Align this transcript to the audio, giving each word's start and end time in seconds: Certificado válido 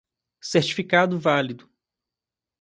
Certificado 0.41 1.15
válido 1.19 1.69